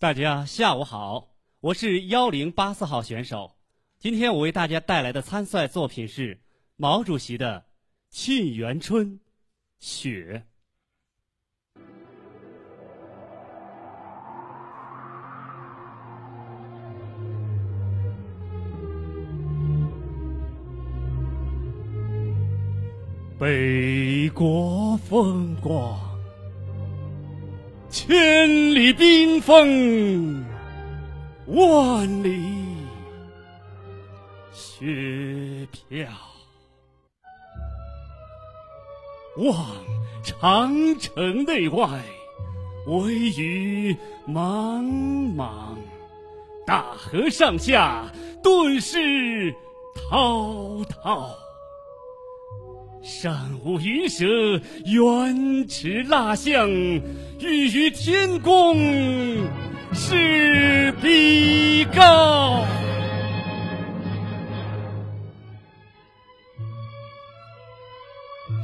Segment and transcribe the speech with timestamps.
[0.00, 3.56] 大家下午好，我是幺零八四号选手。
[3.98, 6.40] 今天我为大家带来的参赛作品是
[6.76, 7.58] 毛主席的
[8.08, 9.14] 《沁园春·
[9.80, 10.44] 雪》。
[23.36, 25.98] 北国风光，
[28.00, 30.44] 千里冰封，
[31.46, 32.40] 万里
[34.52, 36.06] 雪飘。
[39.38, 39.66] 望
[40.22, 41.88] 长城内外，
[42.86, 45.76] 惟余莽莽；
[46.64, 48.06] 大河上下，
[48.44, 49.52] 顿失
[49.96, 51.36] 滔滔。
[53.02, 53.32] 山
[53.64, 54.26] 无鱼蛇，
[54.84, 58.76] 原驰蜡象，欲与天公
[59.94, 62.64] 试比高。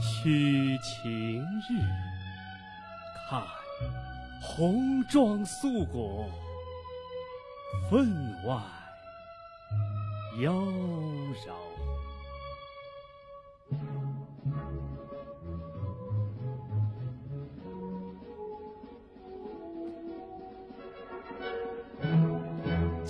[0.01, 1.81] 须晴日，
[3.31, 3.43] 看
[4.43, 6.29] 红装素裹，
[7.91, 8.09] 分
[8.47, 8.57] 外
[10.41, 11.74] 妖娆。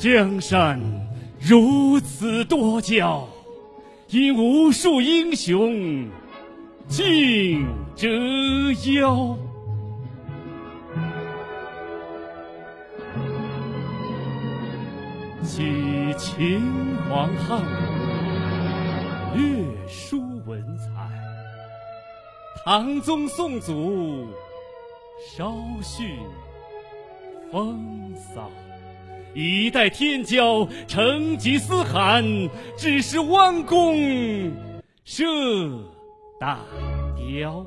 [0.05, 0.79] 江山
[1.41, 3.27] 如此多娇，
[4.11, 6.07] 引无数英雄
[6.87, 8.07] 竞折
[9.01, 9.35] 腰。
[15.43, 16.61] 继秦
[17.09, 17.63] 皇汉
[19.33, 21.09] 武，略输文采；
[22.63, 24.29] 唐宗宋祖，
[25.35, 26.19] 稍逊
[27.51, 28.51] 风骚。
[29.35, 32.25] 一代天骄，成吉思汗，
[32.77, 34.53] 只是弯弓
[35.05, 35.25] 射
[36.39, 36.61] 大
[37.17, 37.67] 雕。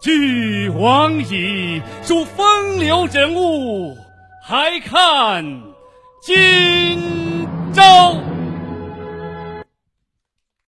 [0.00, 3.96] 俱往矣，数风流人物，
[4.44, 5.44] 还看
[6.20, 6.98] 今
[7.72, 8.11] 朝。